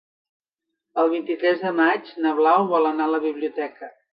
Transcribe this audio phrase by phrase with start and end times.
[1.03, 3.97] El vint-i-tres de maig na Blau vol anar a la biblioteca.